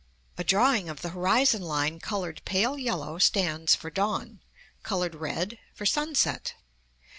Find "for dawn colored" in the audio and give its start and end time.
3.75-5.13